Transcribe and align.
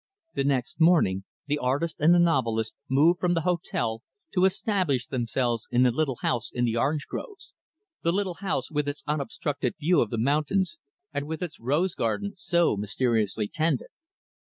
The 0.33 0.43
next 0.43 0.81
morning, 0.81 1.25
the 1.45 1.59
artist 1.59 1.97
and 1.99 2.11
the 2.11 2.17
novelist 2.17 2.75
moved 2.89 3.19
from 3.19 3.35
the 3.35 3.41
hotel, 3.45 4.01
to 4.33 4.45
establish 4.45 5.05
themselves 5.05 5.67
in 5.69 5.83
the 5.83 5.91
little 5.91 6.15
house 6.23 6.49
in 6.51 6.65
the 6.65 6.75
orange 6.75 7.05
groves 7.05 7.53
the 8.01 8.11
little 8.11 8.37
house 8.41 8.71
with 8.71 8.87
its 8.89 9.03
unobstructed 9.05 9.75
view 9.79 10.01
of 10.01 10.09
the 10.09 10.17
mountains, 10.17 10.79
and 11.13 11.27
with 11.27 11.43
its 11.43 11.59
rose 11.59 11.93
garden, 11.93 12.33
so 12.35 12.75
mysteriously 12.75 13.47
tended. 13.47 13.89